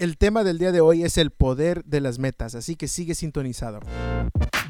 El 0.00 0.16
tema 0.16 0.44
del 0.44 0.56
día 0.56 0.72
de 0.72 0.80
hoy 0.80 1.04
es 1.04 1.18
el 1.18 1.30
poder 1.30 1.84
de 1.84 2.00
las 2.00 2.18
metas, 2.18 2.54
así 2.54 2.74
que 2.74 2.88
sigue 2.88 3.14
sintonizado. 3.14 3.80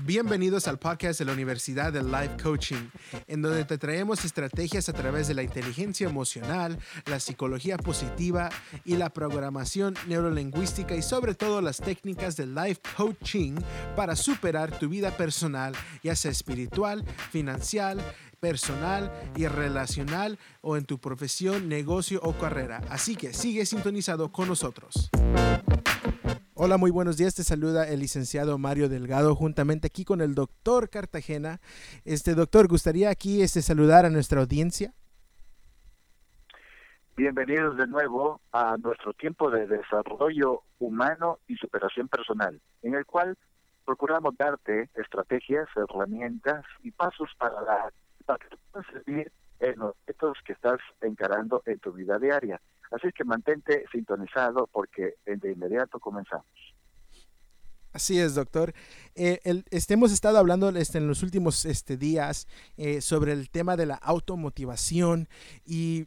Bienvenidos 0.02 0.66
al 0.66 0.80
podcast 0.80 1.20
de 1.20 1.24
la 1.24 1.32
Universidad 1.32 1.92
de 1.92 2.02
Life 2.02 2.36
Coaching, 2.42 2.88
en 3.28 3.40
donde 3.40 3.64
te 3.64 3.78
traemos 3.78 4.24
estrategias 4.24 4.88
a 4.88 4.92
través 4.92 5.28
de 5.28 5.34
la 5.34 5.44
inteligencia 5.44 6.08
emocional, 6.08 6.80
la 7.06 7.20
psicología 7.20 7.76
positiva 7.76 8.50
y 8.84 8.96
la 8.96 9.10
programación 9.10 9.94
neurolingüística 10.08 10.96
y 10.96 11.02
sobre 11.02 11.36
todo 11.36 11.60
las 11.60 11.76
técnicas 11.76 12.36
de 12.36 12.46
life 12.48 12.80
coaching 12.96 13.54
para 13.94 14.16
superar 14.16 14.76
tu 14.80 14.88
vida 14.88 15.16
personal, 15.16 15.76
ya 16.02 16.16
sea 16.16 16.32
espiritual, 16.32 17.04
financiera, 17.30 17.98
personal 18.40 19.12
y 19.36 19.46
relacional 19.46 20.38
o 20.62 20.76
en 20.76 20.86
tu 20.86 20.98
profesión, 20.98 21.68
negocio 21.68 22.20
o 22.22 22.32
carrera. 22.32 22.80
Así 22.90 23.16
que 23.16 23.32
sigue 23.32 23.66
sintonizado 23.66 24.32
con 24.32 24.48
nosotros. 24.48 25.10
Hola, 26.54 26.76
muy 26.76 26.90
buenos 26.90 27.16
días. 27.16 27.34
Te 27.34 27.44
saluda 27.44 27.88
el 27.88 28.00
licenciado 28.00 28.58
Mario 28.58 28.88
Delgado 28.88 29.34
juntamente 29.34 29.86
aquí 29.86 30.04
con 30.04 30.20
el 30.20 30.34
doctor 30.34 30.90
Cartagena. 30.90 31.60
Este 32.04 32.34
doctor, 32.34 32.68
gustaría 32.68 33.08
aquí 33.10 33.42
este, 33.42 33.62
saludar 33.62 34.04
a 34.04 34.10
nuestra 34.10 34.40
audiencia. 34.40 34.92
Bienvenidos 37.16 37.76
de 37.76 37.86
nuevo 37.86 38.40
a 38.52 38.76
nuestro 38.78 39.12
tiempo 39.12 39.50
de 39.50 39.66
desarrollo 39.66 40.62
humano 40.78 41.38
y 41.46 41.56
superación 41.56 42.08
personal, 42.08 42.60
en 42.82 42.94
el 42.94 43.04
cual 43.04 43.36
procuramos 43.84 44.36
darte 44.36 44.88
estrategias, 44.94 45.68
herramientas 45.76 46.64
y 46.82 46.90
pasos 46.90 47.28
para 47.38 47.60
la 47.62 47.92
para 48.30 48.38
que 48.38 48.56
te 48.56 48.62
puedan 48.70 48.92
servir 48.92 49.32
en 49.58 49.78
los 49.78 49.94
retos 50.06 50.38
que 50.44 50.52
estás 50.52 50.78
encarando 51.00 51.62
en 51.66 51.80
tu 51.80 51.92
vida 51.92 52.18
diaria. 52.18 52.60
Así 52.92 53.10
que 53.12 53.24
mantente 53.24 53.84
sintonizado 53.90 54.68
porque 54.70 55.14
de 55.26 55.52
inmediato 55.52 55.98
comenzamos. 55.98 56.46
Así 57.92 58.20
es, 58.20 58.36
doctor. 58.36 58.72
Eh, 59.16 59.40
este, 59.70 59.94
hemos 59.94 60.12
estado 60.12 60.38
hablando 60.38 60.68
este, 60.70 60.98
en 60.98 61.08
los 61.08 61.24
últimos 61.24 61.64
este, 61.64 61.96
días 61.96 62.46
eh, 62.76 63.00
sobre 63.00 63.32
el 63.32 63.50
tema 63.50 63.76
de 63.76 63.86
la 63.86 63.96
automotivación 63.96 65.28
y 65.64 66.06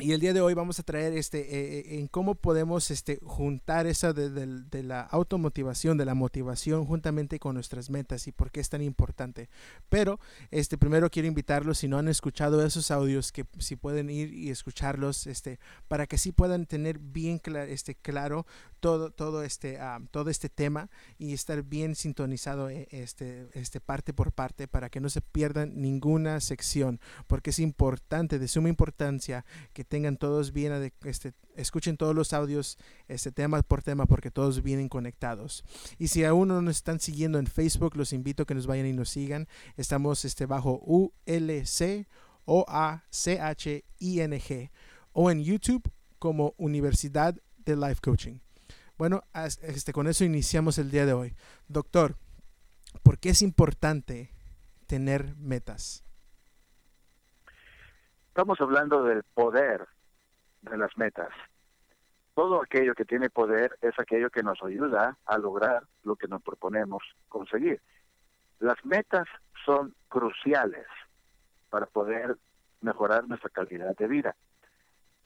y 0.00 0.10
el 0.10 0.20
día 0.20 0.32
de 0.32 0.40
hoy 0.40 0.54
vamos 0.54 0.80
a 0.80 0.82
traer 0.82 1.12
este 1.12 1.38
eh, 1.38 1.78
eh, 1.78 1.98
en 2.00 2.08
cómo 2.08 2.34
podemos 2.34 2.90
este 2.90 3.20
juntar 3.22 3.86
esa 3.86 4.12
de, 4.12 4.82
la 4.82 5.02
automotivación, 5.02 5.96
de 5.96 6.04
la 6.04 6.14
motivación 6.14 6.84
juntamente 6.84 7.38
con 7.38 7.54
nuestras 7.54 7.90
metas 7.90 8.26
y 8.26 8.32
por 8.32 8.50
qué 8.50 8.58
es 8.58 8.68
tan 8.68 8.82
importante. 8.82 9.48
Pero 9.88 10.18
este 10.50 10.78
primero 10.78 11.10
quiero 11.10 11.28
invitarlos 11.28 11.78
si 11.78 11.86
no 11.86 11.98
han 11.98 12.08
escuchado 12.08 12.64
esos 12.66 12.90
audios 12.90 13.30
que 13.30 13.46
si 13.58 13.76
pueden 13.76 14.10
ir 14.10 14.34
y 14.34 14.50
escucharlos 14.50 15.28
este 15.28 15.60
para 15.86 16.08
que 16.08 16.18
sí 16.18 16.32
puedan 16.32 16.66
tener 16.66 16.98
bien 16.98 17.40
este 17.68 17.94
claro 17.94 18.46
todo 18.80 19.12
todo 19.12 19.44
este 19.44 19.78
ah, 19.78 20.00
todo 20.10 20.28
este 20.28 20.48
tema 20.48 20.90
y 21.18 21.34
estar 21.34 21.62
bien 21.62 21.94
sintonizado 21.94 22.68
eh, 22.68 22.88
este 22.90 23.46
este 23.52 23.80
parte 23.80 24.12
por 24.12 24.32
parte 24.32 24.66
para 24.66 24.90
que 24.90 25.00
no 25.00 25.08
se 25.08 25.20
pierdan 25.20 25.80
ninguna 25.80 26.40
sección 26.40 27.00
porque 27.28 27.50
es 27.50 27.60
importante 27.60 28.40
de 28.40 28.48
suma 28.48 28.68
importancia 28.68 29.44
que 29.72 29.83
tengan 29.84 30.16
todos 30.16 30.52
bien, 30.52 30.92
este, 31.04 31.32
escuchen 31.56 31.96
todos 31.96 32.14
los 32.14 32.32
audios, 32.32 32.78
este 33.08 33.32
tema 33.32 33.62
por 33.62 33.82
tema, 33.82 34.06
porque 34.06 34.30
todos 34.30 34.62
vienen 34.62 34.88
conectados. 34.88 35.64
Y 35.98 36.08
si 36.08 36.24
aún 36.24 36.48
no 36.48 36.62
nos 36.62 36.76
están 36.76 37.00
siguiendo 37.00 37.38
en 37.38 37.46
Facebook, 37.46 37.96
los 37.96 38.12
invito 38.12 38.42
a 38.42 38.46
que 38.46 38.54
nos 38.54 38.66
vayan 38.66 38.86
y 38.86 38.92
nos 38.92 39.10
sigan. 39.10 39.48
Estamos 39.76 40.24
este, 40.24 40.46
bajo 40.46 40.80
ULC 40.84 42.06
o 42.44 42.64
A 42.68 43.04
C 43.10 43.40
H 43.40 43.84
I 43.98 44.20
N 44.20 44.40
G 44.40 44.70
o 45.12 45.30
en 45.30 45.42
YouTube 45.42 45.90
como 46.18 46.54
Universidad 46.56 47.36
de 47.64 47.76
Life 47.76 48.00
Coaching. 48.02 48.38
Bueno, 48.96 49.24
este, 49.62 49.92
con 49.92 50.06
eso 50.06 50.24
iniciamos 50.24 50.78
el 50.78 50.90
día 50.90 51.06
de 51.06 51.12
hoy. 51.12 51.34
Doctor, 51.68 52.16
¿por 53.02 53.18
qué 53.18 53.30
es 53.30 53.42
importante 53.42 54.30
tener 54.86 55.34
metas? 55.36 56.04
Estamos 58.34 58.60
hablando 58.60 59.04
del 59.04 59.22
poder 59.22 59.86
de 60.62 60.76
las 60.76 60.98
metas. 60.98 61.28
Todo 62.34 62.60
aquello 62.60 62.92
que 62.96 63.04
tiene 63.04 63.30
poder 63.30 63.78
es 63.80 63.96
aquello 63.96 64.28
que 64.28 64.42
nos 64.42 64.60
ayuda 64.60 65.16
a 65.24 65.38
lograr 65.38 65.84
lo 66.02 66.16
que 66.16 66.26
nos 66.26 66.42
proponemos 66.42 67.04
conseguir. 67.28 67.80
Las 68.58 68.84
metas 68.84 69.28
son 69.64 69.94
cruciales 70.08 70.84
para 71.70 71.86
poder 71.86 72.36
mejorar 72.80 73.28
nuestra 73.28 73.50
calidad 73.50 73.96
de 73.96 74.08
vida. 74.08 74.34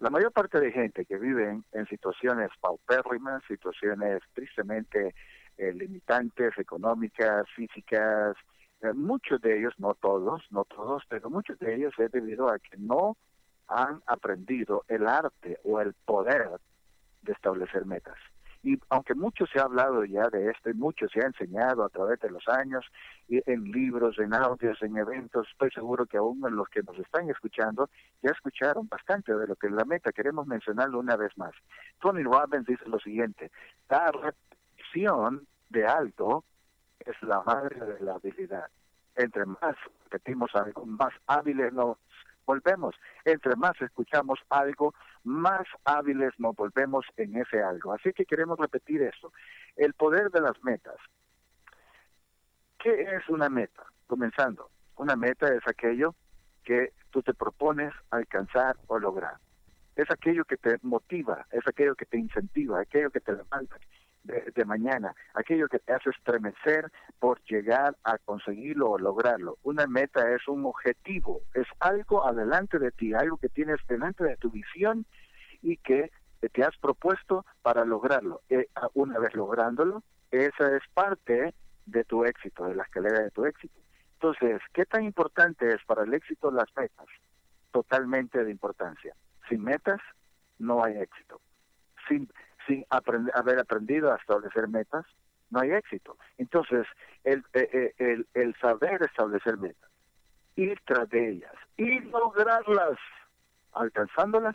La 0.00 0.10
mayor 0.10 0.30
parte 0.30 0.60
de 0.60 0.70
gente 0.70 1.06
que 1.06 1.16
vive 1.16 1.62
en, 1.72 1.86
situaciones 1.86 2.50
paupérrimas, 2.60 3.42
situaciones 3.48 4.20
tristemente 4.34 5.14
eh, 5.56 5.72
limitantes, 5.72 6.58
económicas, 6.58 7.48
físicas, 7.56 8.36
eh, 8.82 8.92
muchos 8.94 9.40
de 9.40 9.58
ellos, 9.58 9.74
no 9.78 9.94
todos, 9.94 10.42
no 10.50 10.64
todos, 10.64 11.02
pero 11.08 11.30
muchos 11.30 11.58
de 11.58 11.74
ellos 11.74 11.92
es 11.98 12.10
debido 12.12 12.48
a 12.48 12.58
que 12.58 12.76
no 12.76 13.16
han 13.66 14.02
aprendido 14.06 14.84
el 14.88 15.06
arte 15.06 15.58
o 15.64 15.80
el 15.80 15.94
poder 16.04 16.48
de 17.22 17.32
establecer 17.32 17.84
metas. 17.86 18.16
Y 18.62 18.76
aunque 18.88 19.14
mucho 19.14 19.46
se 19.46 19.60
ha 19.60 19.64
hablado 19.64 20.04
ya 20.04 20.28
de 20.30 20.50
esto 20.50 20.70
y 20.70 20.74
mucho 20.74 21.08
se 21.08 21.20
ha 21.20 21.26
enseñado 21.26 21.84
a 21.84 21.88
través 21.88 22.18
de 22.20 22.30
los 22.30 22.46
años, 22.48 22.84
en 23.28 23.64
libros, 23.70 24.18
en 24.18 24.34
audios, 24.34 24.82
en 24.82 24.96
eventos, 24.96 25.46
estoy 25.52 25.70
seguro 25.70 26.06
que 26.06 26.16
aún 26.16 26.40
los 26.50 26.68
que 26.68 26.82
nos 26.82 26.98
están 26.98 27.30
escuchando 27.30 27.88
ya 28.22 28.30
escucharon 28.30 28.88
bastante 28.88 29.34
de 29.34 29.46
lo 29.46 29.54
que 29.54 29.68
es 29.68 29.72
la 29.72 29.84
meta. 29.84 30.12
Queremos 30.12 30.46
mencionarlo 30.46 30.98
una 30.98 31.16
vez 31.16 31.36
más. 31.38 31.52
Tony 32.00 32.24
Robbins 32.24 32.66
dice 32.66 32.84
lo 32.86 32.98
siguiente, 32.98 33.50
la 33.88 34.10
repetición 34.10 35.46
de 35.68 35.86
alto 35.86 36.44
es 37.00 37.20
la 37.22 37.42
madre 37.42 37.78
de 37.84 38.00
la 38.00 38.14
habilidad. 38.14 38.68
Entre 39.16 39.44
más 39.44 39.76
repetimos 40.04 40.54
algo, 40.54 40.86
más 40.86 41.12
hábiles 41.26 41.72
nos 41.72 41.98
volvemos. 42.46 42.94
Entre 43.24 43.54
más 43.56 43.80
escuchamos 43.80 44.38
algo, 44.48 44.94
más 45.24 45.66
hábiles 45.84 46.32
nos 46.38 46.56
volvemos 46.56 47.04
en 47.16 47.36
ese 47.36 47.62
algo. 47.62 47.92
Así 47.92 48.12
que 48.12 48.24
queremos 48.24 48.58
repetir 48.58 49.02
esto. 49.02 49.32
El 49.76 49.94
poder 49.94 50.30
de 50.30 50.40
las 50.40 50.62
metas. 50.62 50.96
¿Qué 52.78 53.02
es 53.16 53.28
una 53.28 53.48
meta? 53.48 53.84
Comenzando. 54.06 54.70
Una 54.96 55.16
meta 55.16 55.52
es 55.52 55.66
aquello 55.66 56.14
que 56.64 56.92
tú 57.10 57.22
te 57.22 57.34
propones 57.34 57.92
alcanzar 58.10 58.76
o 58.86 58.98
lograr. 58.98 59.36
Es 59.96 60.10
aquello 60.10 60.44
que 60.44 60.56
te 60.56 60.78
motiva, 60.82 61.46
es 61.50 61.66
aquello 61.66 61.96
que 61.96 62.06
te 62.06 62.18
incentiva, 62.18 62.80
aquello 62.80 63.10
que 63.10 63.20
te 63.20 63.32
levanta, 63.32 63.76
de, 64.28 64.64
mañana, 64.64 65.14
aquello 65.34 65.68
que 65.68 65.78
te 65.78 65.92
hace 65.92 66.10
estremecer 66.10 66.90
por 67.18 67.42
llegar 67.44 67.96
a 68.04 68.18
conseguirlo 68.18 68.90
o 68.90 68.98
lograrlo. 68.98 69.58
Una 69.62 69.86
meta 69.86 70.30
es 70.34 70.46
un 70.48 70.64
objetivo, 70.66 71.40
es 71.54 71.66
algo 71.80 72.26
adelante 72.26 72.78
de 72.78 72.90
ti, 72.90 73.14
algo 73.14 73.38
que 73.38 73.48
tienes 73.48 73.78
delante 73.88 74.24
de 74.24 74.36
tu 74.36 74.50
visión 74.50 75.06
y 75.62 75.78
que 75.78 76.10
te 76.52 76.62
has 76.62 76.76
propuesto 76.78 77.44
para 77.62 77.84
lograrlo. 77.84 78.42
Eh, 78.48 78.68
una 78.94 79.18
vez 79.18 79.34
lográndolo, 79.34 80.02
esa 80.30 80.76
es 80.76 80.82
parte 80.92 81.54
de 81.86 82.04
tu 82.04 82.24
éxito, 82.24 82.66
de 82.66 82.74
la 82.74 82.82
escalera 82.82 83.20
de 83.22 83.30
tu 83.30 83.46
éxito. 83.46 83.80
Entonces, 84.14 84.60
¿qué 84.74 84.84
tan 84.84 85.04
importante 85.04 85.68
es 85.68 85.82
para 85.86 86.02
el 86.02 86.12
éxito 86.12 86.50
las 86.50 86.68
metas? 86.76 87.06
Totalmente 87.70 88.44
de 88.44 88.50
importancia. 88.50 89.14
Sin 89.48 89.62
metas, 89.62 90.00
no 90.58 90.84
hay 90.84 90.98
éxito. 90.98 91.40
Sin, 92.08 92.28
sin 92.68 92.86
haber 92.90 93.58
aprendido 93.58 94.12
a 94.12 94.16
establecer 94.16 94.68
metas, 94.68 95.04
no 95.50 95.60
hay 95.60 95.72
éxito. 95.72 96.16
Entonces, 96.36 96.86
el, 97.24 97.44
eh, 97.54 97.68
eh, 97.72 97.94
el, 97.98 98.28
el 98.34 98.54
saber 98.60 99.02
establecer 99.02 99.56
metas, 99.56 99.90
ir 100.54 100.78
tras 100.84 101.08
de 101.10 101.30
ellas 101.30 101.54
y 101.76 101.98
lograrlas, 102.00 102.98
alcanzándolas, 103.72 104.54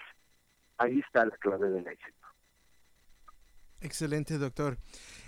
ahí 0.77 0.99
está 0.99 1.25
la 1.25 1.35
clave 1.37 1.69
del 1.69 1.87
éxito. 1.87 2.27
Excelente, 3.81 4.37
doctor. 4.37 4.77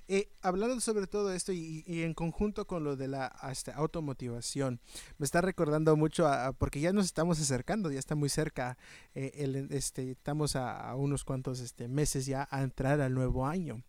Eh, 0.07 0.29
hablando 0.41 0.79
sobre 0.81 1.07
todo 1.07 1.33
esto 1.33 1.51
y, 1.51 1.83
en 1.87 2.13
conjunto 2.13 2.67
con 2.67 2.83
lo 2.83 2.95
de 2.95 3.07
la 3.07 3.35
este, 3.51 3.71
automotivación, 3.71 4.79
me 5.17 5.25
está 5.25 5.41
recordando 5.41 5.95
mucho 5.95 6.29
porque 6.59 6.79
ya 6.79 6.93
nos 6.93 7.05
estamos 7.05 7.39
acercando, 7.39 7.91
ya 7.91 7.99
está 7.99 8.13
muy 8.13 8.29
cerca, 8.29 8.77
eh, 9.15 9.67
este, 9.71 10.11
estamos 10.11 10.55
a, 10.55 10.93
unos 10.95 11.23
cuantos 11.23 11.59
este, 11.59 11.87
meses 11.87 12.27
ya 12.27 12.47
a 12.51 12.61
entrar 12.61 13.01
al 13.01 13.13
nuevo 13.13 13.47
año. 13.47 13.81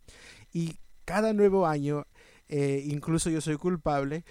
Y 0.52 0.78
cada 1.04 1.34
nuevo 1.34 1.66
año, 1.66 2.06
eh, 2.48 2.82
incluso 2.86 3.28
yo 3.28 3.40
soy 3.42 3.56
culpable, 3.56 4.24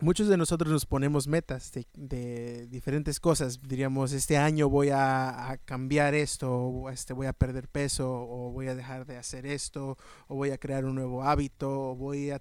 muchos 0.00 0.28
de 0.28 0.36
nosotros 0.36 0.70
nos 0.70 0.86
ponemos 0.86 1.28
metas 1.28 1.72
de, 1.72 2.66
diferentes 2.68 3.20
cosas. 3.20 3.60
Diríamos, 3.62 4.12
este 4.12 4.36
año 4.36 4.68
voy 4.68 4.90
a, 4.92 5.58
cambiar 5.64 6.14
esto, 6.14 6.52
o 6.52 6.90
este, 6.90 7.12
voy 7.12 7.26
a 7.26 7.32
perder 7.32 7.68
peso, 7.68 8.10
o 8.10 8.50
voy 8.50 8.68
a 8.68 8.74
dejar 8.74 9.06
de 9.06 9.16
hacer 9.16 9.46
esto, 9.46 9.96
o 10.26 10.34
voy 10.34 10.50
a 10.50 10.58
crear 10.58 10.84
un 10.84 10.96
nuevo 10.96 11.24
hábito, 11.24 11.90
o 11.90 11.94
voy 11.94 12.30
a, 12.30 12.40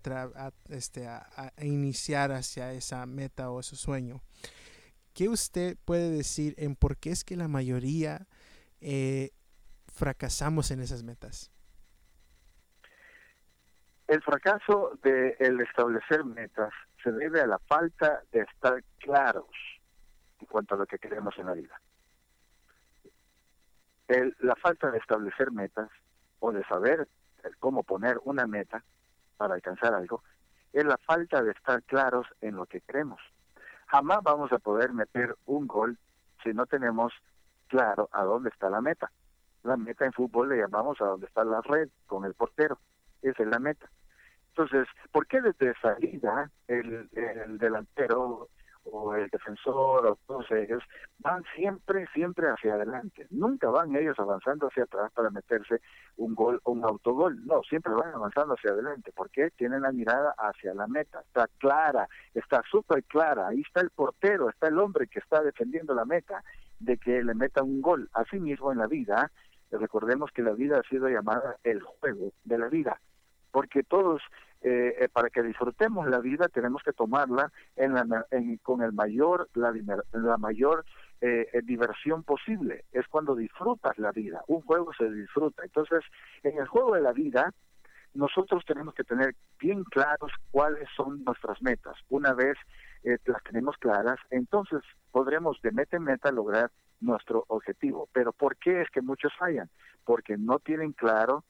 este, 0.69 1.07
a, 1.07 1.53
iniciar 1.61 2.31
hacia 2.31 2.73
esa 2.73 3.05
meta 3.05 3.51
o 3.51 3.59
ese 3.59 3.75
sueño. 3.75 4.21
¿Qué 5.13 5.29
usted 5.29 5.77
puede 5.85 6.09
decir 6.09 6.55
en 6.57 6.75
por 6.75 6.97
qué 6.97 7.11
es 7.11 7.23
que 7.23 7.37
la 7.37 7.47
mayoría 7.47 8.27
eh, 8.81 9.29
fracasamos 9.93 10.71
en 10.71 10.81
esas 10.81 11.03
metas? 11.03 11.51
El 14.07 14.21
fracaso 14.21 14.99
de 15.03 15.35
el 15.39 15.61
establecer 15.61 16.25
metas 16.25 16.73
se 17.03 17.11
debe 17.11 17.41
a 17.41 17.47
la 17.47 17.59
falta 17.59 18.23
de 18.31 18.41
estar 18.41 18.83
claros 18.99 19.49
en 20.39 20.47
cuanto 20.47 20.75
a 20.75 20.77
lo 20.77 20.85
que 20.85 20.97
queremos 20.97 21.37
en 21.37 21.45
la 21.45 21.53
vida. 21.53 21.79
El, 24.07 24.35
la 24.39 24.55
falta 24.55 24.91
de 24.91 24.97
establecer 24.97 25.51
metas 25.51 25.89
o 26.39 26.51
de 26.51 26.63
saber 26.65 27.07
cómo 27.59 27.83
poner 27.83 28.19
una 28.23 28.47
meta 28.47 28.83
para 29.37 29.55
alcanzar 29.55 29.93
algo 29.93 30.23
es 30.71 30.85
la 30.85 30.97
falta 30.97 31.41
de 31.41 31.51
estar 31.51 31.83
claros 31.83 32.27
en 32.41 32.55
lo 32.55 32.65
que 32.65 32.81
queremos. 32.81 33.21
Jamás 33.87 34.19
vamos 34.23 34.51
a 34.51 34.59
poder 34.59 34.91
meter 34.93 35.35
un 35.45 35.67
gol 35.67 35.97
si 36.43 36.53
no 36.53 36.65
tenemos 36.65 37.13
claro 37.67 38.09
a 38.11 38.23
dónde 38.23 38.49
está 38.49 38.69
la 38.69 38.81
meta. 38.81 39.11
La 39.63 39.77
meta 39.77 40.05
en 40.05 40.13
fútbol 40.13 40.49
le 40.49 40.57
llamamos 40.57 40.99
a 41.01 41.05
dónde 41.05 41.27
está 41.27 41.43
la 41.43 41.61
red 41.61 41.89
con 42.07 42.25
el 42.25 42.33
portero. 42.33 42.79
Esa 43.21 43.43
es 43.43 43.49
la 43.49 43.59
meta. 43.59 43.89
Entonces, 44.55 44.87
¿por 45.11 45.25
qué 45.25 45.41
desde 45.41 45.73
salida 45.81 46.49
el, 46.67 47.09
el 47.13 47.57
delantero 47.57 48.49
o 48.85 49.15
el 49.15 49.29
defensor 49.29 50.05
o 50.05 50.17
todos 50.27 50.49
ellos 50.51 50.83
van 51.19 51.43
siempre, 51.55 52.05
siempre 52.13 52.47
hacia 52.47 52.73
adelante. 52.73 53.27
Nunca 53.29 53.69
van 53.69 53.95
ellos 53.95 54.19
avanzando 54.19 54.67
hacia 54.67 54.83
atrás 54.83 55.11
para 55.13 55.29
meterse 55.29 55.81
un 56.17 56.35
gol 56.35 56.59
o 56.63 56.71
un 56.71 56.83
autogol. 56.83 57.45
No, 57.45 57.61
siempre 57.63 57.93
van 57.93 58.13
avanzando 58.13 58.55
hacia 58.55 58.71
adelante 58.71 59.11
porque 59.15 59.51
tienen 59.51 59.81
la 59.81 59.91
mirada 59.91 60.35
hacia 60.37 60.73
la 60.73 60.87
meta. 60.87 61.21
Está 61.21 61.47
clara, 61.57 62.07
está 62.33 62.61
súper 62.69 63.03
clara. 63.05 63.47
Ahí 63.47 63.61
está 63.61 63.81
el 63.81 63.89
portero, 63.89 64.49
está 64.49 64.67
el 64.67 64.77
hombre 64.79 65.07
que 65.07 65.19
está 65.19 65.41
defendiendo 65.41 65.93
la 65.93 66.05
meta 66.05 66.43
de 66.79 66.97
que 66.97 67.23
le 67.23 67.33
meta 67.33 67.63
un 67.63 67.81
gol. 67.81 68.09
Asimismo 68.13 68.71
en 68.71 68.79
la 68.79 68.87
vida, 68.87 69.31
recordemos 69.71 70.31
que 70.31 70.41
la 70.41 70.51
vida 70.51 70.79
ha 70.79 70.89
sido 70.89 71.07
llamada 71.07 71.55
el 71.63 71.81
juego 71.81 72.31
de 72.43 72.57
la 72.57 72.67
vida 72.67 72.99
porque 73.53 73.83
todos 73.83 74.19
eh, 74.61 74.95
eh, 74.99 75.09
para 75.09 75.29
que 75.29 75.43
disfrutemos 75.43 76.07
la 76.07 76.19
vida 76.19 76.47
tenemos 76.47 76.81
que 76.81 76.91
tomarla 76.91 77.51
en 77.75 77.93
la, 77.93 78.25
con 78.63 78.81
el 78.81 78.93
mayor 78.93 79.47
la, 79.53 80.37
mayor 80.37 80.85
eh, 81.21 81.61
diversión 81.63 82.23
posible. 82.23 82.85
Es 82.91 83.07
cuando 83.07 83.35
disfrutas 83.35 83.97
la 83.99 84.11
vida 84.11 84.41
un 84.47 84.61
juego 84.61 84.91
se 84.97 85.09
disfruta. 85.11 85.63
Entonces 85.63 86.03
en 86.41 86.57
el 86.57 86.67
juego 86.67 86.95
de 86.95 87.01
la 87.01 87.13
vida 87.13 87.53
nosotros 88.15 88.63
tenemos 88.65 88.95
que 88.95 89.03
tener 89.03 89.35
bien 89.59 89.83
claros 89.83 90.31
cuáles 90.49 90.89
son 90.95 91.23
nuestras 91.23 91.61
metas. 91.61 91.95
Una 92.09 92.33
vez 92.33 92.57
las 93.03 93.43
tenemos 93.43 93.77
claras 93.77 94.17
entonces 94.31 94.81
podremos 95.11 95.61
de 95.61 95.71
meta 95.71 95.97
en 95.97 96.03
meta 96.03 96.31
lograr 96.31 96.71
nuestro 97.01 97.45
objetivo. 97.49 98.09
Pero 98.13 98.33
por 98.33 98.57
qué 98.57 98.81
es 98.81 98.89
que 98.89 99.01
muchos 99.01 99.31
fallan 99.37 99.69
porque 100.05 100.37
no 100.37 100.57
tienen 100.57 100.93
claro 100.93 101.43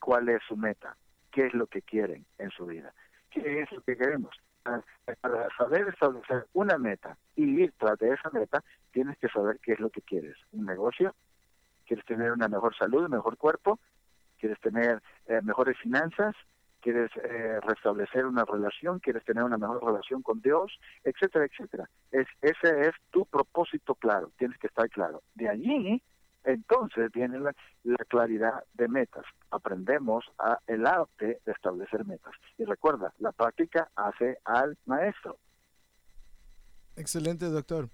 cuál 0.00 0.28
es 0.28 0.42
su 0.48 0.56
meta 0.56 0.96
qué 1.30 1.46
es 1.46 1.54
lo 1.54 1.66
que 1.66 1.82
quieren 1.82 2.26
en 2.38 2.50
su 2.50 2.66
vida, 2.66 2.92
qué 3.30 3.62
es 3.62 3.72
lo 3.72 3.80
que 3.82 3.96
queremos. 3.96 4.36
Ah, 4.64 4.82
para 5.22 5.48
saber 5.56 5.88
establecer 5.88 6.46
una 6.52 6.76
meta 6.76 7.16
y 7.34 7.62
ir 7.62 7.72
tras 7.78 7.98
de 7.98 8.12
esa 8.12 8.28
meta, 8.30 8.62
tienes 8.92 9.16
que 9.18 9.28
saber 9.28 9.58
qué 9.62 9.72
es 9.72 9.80
lo 9.80 9.88
que 9.88 10.02
quieres. 10.02 10.36
Un 10.52 10.66
negocio, 10.66 11.14
quieres 11.86 12.04
tener 12.04 12.32
una 12.32 12.48
mejor 12.48 12.76
salud, 12.76 13.04
un 13.04 13.12
mejor 13.12 13.38
cuerpo, 13.38 13.78
quieres 14.38 14.60
tener 14.60 15.00
eh, 15.26 15.40
mejores 15.42 15.78
finanzas, 15.78 16.34
quieres 16.80 17.10
eh, 17.16 17.58
restablecer 17.62 18.26
una 18.26 18.44
relación, 18.44 18.98
quieres 18.98 19.24
tener 19.24 19.44
una 19.44 19.56
mejor 19.56 19.82
relación 19.82 20.22
con 20.22 20.42
Dios, 20.42 20.78
etcétera, 21.04 21.46
etcétera. 21.46 21.88
Es, 22.10 22.26
ese 22.42 22.88
es 22.88 22.94
tu 23.10 23.24
propósito 23.24 23.94
claro, 23.94 24.30
tienes 24.36 24.58
que 24.58 24.66
estar 24.66 24.88
claro. 24.90 25.22
De 25.34 25.48
allí 25.48 26.02
entonces 26.44 27.10
viene 27.12 27.38
la, 27.38 27.54
claridad 28.08 28.64
de 28.74 28.88
metas. 28.88 29.24
Aprendemos 29.50 30.24
el 30.66 30.86
arte 30.86 31.40
de 31.44 31.52
establecer 31.52 32.04
metas. 32.04 32.34
Y 32.58 32.64
recuerda, 32.64 33.12
la 33.18 33.32
práctica 33.32 33.90
hace 33.94 34.38
al 34.44 34.76
maestro. 34.86 35.38
Excelente, 36.96 37.46
doctor. 37.46 37.88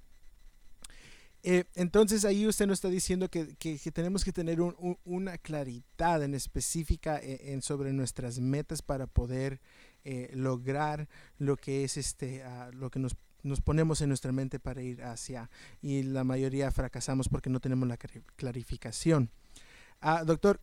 Eh, 1.42 1.64
entonces 1.76 2.24
ahí 2.24 2.46
usted 2.46 2.66
nos 2.66 2.78
está 2.78 2.88
diciendo 2.88 3.28
que, 3.28 3.54
que, 3.56 3.78
tenemos 3.92 4.24
que 4.24 4.32
tener 4.32 4.58
una 5.04 5.38
claridad 5.38 6.24
en 6.24 6.34
específica 6.34 7.18
e, 7.18 7.52
en, 7.52 7.62
sobre 7.62 7.92
nuestras 7.92 8.40
metas 8.40 8.82
para 8.82 9.06
poder 9.06 9.60
eh, 10.02 10.30
lograr 10.34 11.08
lo 11.38 11.56
que 11.56 11.84
es 11.84 11.96
este 11.96 12.44
uh, 12.44 12.72
lo 12.72 12.90
que 12.90 12.98
nos 12.98 13.16
nos 13.42 13.60
ponemos 13.60 14.00
en 14.00 14.08
nuestra 14.08 14.32
mente 14.32 14.58
para 14.58 14.82
ir 14.82 15.02
hacia 15.02 15.50
y 15.80 16.02
la 16.02 16.24
mayoría 16.24 16.70
fracasamos 16.70 17.28
porque 17.28 17.50
no 17.50 17.60
tenemos 17.60 17.88
la 17.88 17.96
clarificación. 18.36 19.30
Ah, 20.00 20.24
doctor, 20.24 20.60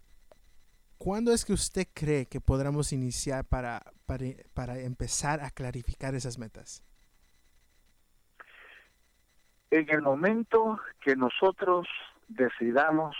¿cuándo 0.98 1.34
es 1.34 1.46
que 1.46 1.54
usted 1.54 1.88
cree 1.94 2.26
que 2.26 2.42
podremos 2.42 2.94
iniciar 2.94 3.46
para, 3.46 3.82
para, 4.06 4.26
para 4.54 4.80
empezar 4.80 5.42
a 5.42 5.50
clarificar 5.50 6.16
esas 6.16 6.38
metas? 6.38 6.84
En 9.72 9.90
el 9.90 10.02
momento 10.02 10.80
que 11.02 11.16
nosotros 11.16 11.88
decidamos 12.28 13.16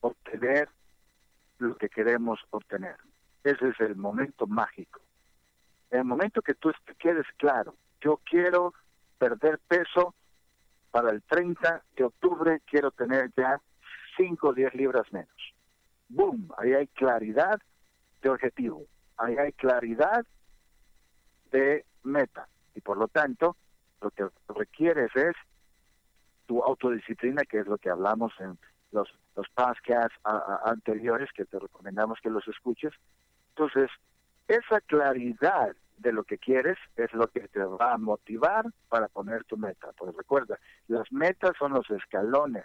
obtener 0.00 0.68
lo 1.58 1.76
que 1.76 1.88
queremos 1.88 2.38
obtener. 2.50 2.96
Ese 3.42 3.68
es 3.68 3.80
el 3.80 3.96
momento 3.96 4.46
mágico. 4.46 5.00
El 5.90 6.04
momento 6.04 6.42
que 6.42 6.54
tú 6.54 6.70
quedes 6.98 7.26
claro 7.36 7.74
yo 8.00 8.20
quiero 8.24 8.74
perder 9.18 9.58
peso 9.66 10.14
para 10.90 11.10
el 11.10 11.22
30 11.22 11.82
de 11.96 12.04
octubre, 12.04 12.60
quiero 12.66 12.90
tener 12.90 13.30
ya 13.36 13.60
5 14.16 14.48
o 14.48 14.52
10 14.52 14.74
libras 14.74 15.12
menos. 15.12 15.54
¡Boom! 16.08 16.50
Ahí 16.56 16.72
hay 16.72 16.86
claridad 16.88 17.60
de 18.22 18.30
objetivo, 18.30 18.84
ahí 19.16 19.36
hay 19.36 19.52
claridad 19.52 20.24
de 21.50 21.84
meta. 22.02 22.48
Y 22.74 22.80
por 22.80 22.96
lo 22.96 23.08
tanto, 23.08 23.56
lo 24.00 24.10
que 24.10 24.28
requieres 24.48 25.14
es 25.14 25.34
tu 26.46 26.62
autodisciplina, 26.62 27.42
que 27.42 27.58
es 27.58 27.66
lo 27.66 27.78
que 27.78 27.90
hablamos 27.90 28.32
en 28.40 28.58
los, 28.92 29.08
los 29.36 29.48
podcasts 29.50 30.18
anteriores, 30.64 31.30
que 31.32 31.44
te 31.44 31.58
recomendamos 31.58 32.18
que 32.22 32.30
los 32.30 32.46
escuches. 32.48 32.92
Entonces, 33.50 33.90
esa 34.46 34.80
claridad 34.80 35.76
de 35.98 36.12
lo 36.12 36.24
que 36.24 36.38
quieres 36.38 36.78
es 36.96 37.12
lo 37.12 37.28
que 37.28 37.48
te 37.48 37.60
va 37.64 37.92
a 37.92 37.98
motivar 37.98 38.66
para 38.88 39.08
poner 39.08 39.44
tu 39.44 39.56
meta. 39.56 39.92
Pues 39.96 40.14
recuerda, 40.14 40.58
las 40.86 41.10
metas 41.12 41.52
son 41.58 41.72
los 41.72 41.88
escalones, 41.90 42.64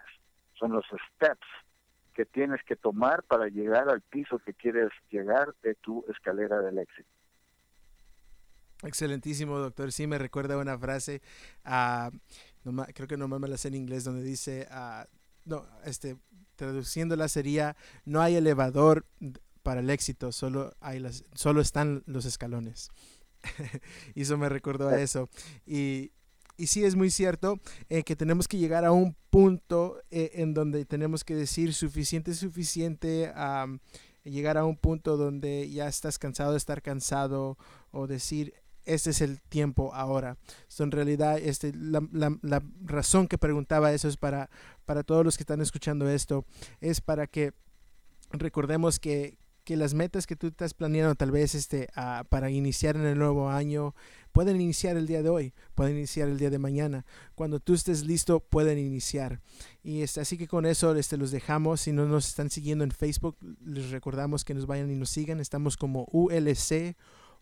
son 0.53 0.71
los 0.71 0.85
steps 0.85 1.47
que 2.13 2.25
tienes 2.25 2.61
que 2.63 2.75
tomar 2.75 3.23
para 3.23 3.47
llegar 3.47 3.89
al 3.89 4.01
piso 4.01 4.39
que 4.39 4.53
quieres 4.53 4.89
llegar 5.09 5.53
de 5.63 5.75
tu 5.75 6.05
escalera 6.09 6.59
del 6.59 6.77
éxito. 6.77 7.09
Excelentísimo, 8.83 9.57
doctor. 9.57 9.91
Sí, 9.91 10.07
me 10.07 10.17
recuerda 10.17 10.57
una 10.57 10.77
frase, 10.77 11.21
uh, 11.65 12.11
creo 12.93 13.07
que 13.07 13.17
nomás 13.17 13.39
me 13.39 13.47
la 13.47 13.57
sé 13.57 13.69
en 13.69 13.75
inglés, 13.75 14.03
donde 14.03 14.23
dice, 14.23 14.67
uh, 14.71 15.05
no, 15.45 15.65
este, 15.85 16.17
traduciéndola 16.55 17.27
sería, 17.29 17.75
no 18.05 18.21
hay 18.21 18.35
elevador 18.35 19.05
para 19.63 19.79
el 19.79 19.89
éxito, 19.89 20.31
solo, 20.31 20.73
hay 20.81 20.99
las, 20.99 21.23
solo 21.33 21.61
están 21.61 22.03
los 22.05 22.25
escalones. 22.25 22.91
Y 24.15 24.21
eso 24.21 24.37
me 24.37 24.49
recordó 24.49 24.89
a 24.89 24.99
eso. 24.99 25.29
Y, 25.65 26.11
y 26.57 26.67
sí 26.67 26.83
es 26.83 26.95
muy 26.95 27.09
cierto 27.09 27.59
eh, 27.89 28.03
que 28.03 28.15
tenemos 28.15 28.47
que 28.47 28.57
llegar 28.57 28.85
a 28.85 28.91
un 28.91 29.15
punto 29.29 30.01
eh, 30.11 30.31
en 30.35 30.53
donde 30.53 30.85
tenemos 30.85 31.23
que 31.23 31.35
decir 31.35 31.73
suficiente, 31.73 32.33
suficiente, 32.33 33.31
llegar 34.23 34.57
a 34.57 34.65
un 34.65 34.77
punto 34.77 35.17
donde 35.17 35.69
ya 35.69 35.87
estás 35.87 36.19
cansado 36.19 36.51
de 36.51 36.57
estar 36.57 36.81
cansado 36.81 37.57
o 37.91 38.07
decir 38.07 38.53
este 38.85 39.11
es 39.11 39.21
el 39.21 39.41
tiempo 39.41 39.93
ahora. 39.93 40.37
en 40.79 40.91
realidad, 40.91 41.37
este, 41.39 41.71
la, 41.73 42.05
la, 42.11 42.37
la, 42.41 42.61
razón 42.83 43.27
que 43.27 43.37
preguntaba 43.37 43.93
eso 43.93 44.07
es 44.07 44.17
para, 44.17 44.49
para 44.85 45.03
todos 45.03 45.23
los 45.23 45.37
que 45.37 45.43
están 45.43 45.61
escuchando 45.61 46.09
esto, 46.09 46.45
es 46.81 46.99
para 46.99 47.27
que 47.27 47.53
recordemos 48.31 48.99
que, 48.99 49.37
que 49.63 49.77
las 49.77 49.93
metas 49.93 50.27
que 50.27 50.35
tú 50.35 50.47
estás 50.47 50.73
planeando 50.73 51.15
tal 51.15 51.31
vez 51.31 51.55
este, 51.55 51.89
uh, 51.95 52.25
para 52.25 52.49
iniciar 52.49 52.95
en 52.95 53.05
el 53.05 53.17
nuevo 53.17 53.49
año 53.49 53.95
pueden 54.31 54.59
iniciar 54.59 54.97
el 54.97 55.07
día 55.07 55.21
de 55.21 55.29
hoy, 55.29 55.53
pueden 55.75 55.95
iniciar 55.95 56.27
el 56.27 56.37
día 56.37 56.49
de 56.49 56.59
mañana. 56.59 57.05
Cuando 57.35 57.59
tú 57.59 57.73
estés 57.73 58.03
listo, 58.03 58.39
pueden 58.39 58.79
iniciar. 58.79 59.39
Y 59.83 60.01
este, 60.01 60.21
así 60.21 60.37
que 60.37 60.47
con 60.47 60.65
eso 60.65 60.93
este, 60.95 61.17
los 61.17 61.31
dejamos. 61.31 61.81
Si 61.81 61.91
no 61.91 62.05
nos 62.07 62.27
están 62.27 62.49
siguiendo 62.49 62.83
en 62.83 62.91
Facebook, 62.91 63.37
les 63.63 63.91
recordamos 63.91 64.43
que 64.43 64.53
nos 64.53 64.65
vayan 64.65 64.91
y 64.91 64.95
nos 64.95 65.09
sigan. 65.09 65.39
Estamos 65.39 65.77
como 65.77 66.07
ULC 66.11 66.95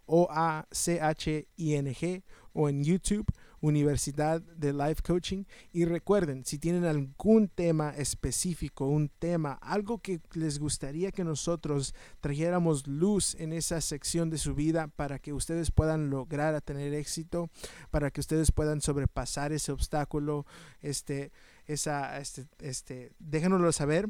o 0.06 0.28
A 0.30 0.68
C 0.72 1.00
H 1.02 1.48
I 1.56 1.74
N 1.76 1.96
G 1.96 2.24
o 2.54 2.70
en 2.70 2.84
YouTube 2.84 3.32
Universidad 3.62 4.42
de 4.42 4.74
Life 4.74 5.02
Coaching. 5.06 5.46
Y 5.72 5.86
recuerden, 5.86 6.44
si 6.46 6.58
tienen 6.58 6.84
algún 6.86 7.48
tema 7.48 7.92
específico, 7.92 8.88
un 8.88 9.10
tema, 9.10 9.54
algo 9.62 10.00
que 10.00 10.20
les 10.34 10.60
gustaría 10.60 11.12
que 11.12 11.24
nosotros 11.24 11.94
trajéramos 12.20 12.88
luz 12.88 13.36
en 13.36 13.54
esa 13.54 13.80
sección 13.80 14.30
de 14.30 14.38
su 14.38 14.56
vida 14.56 14.88
para 14.88 15.20
que 15.20 15.32
ustedes 15.32 15.72
puedan 15.72 16.10
lograr 16.10 16.60
tener 16.62 16.94
éxito, 16.94 17.50
para 17.92 18.12
que 18.12 18.20
ustedes 18.20 18.52
puedan 18.52 18.82
sobrepasar 18.82 19.54
ese 19.54 19.72
obstáculo, 19.72 20.46
este, 20.82 21.32
esa, 21.68 22.20
este, 22.20 22.48
este, 22.60 23.12
déjanoslo 23.20 23.72
saber 23.72 24.10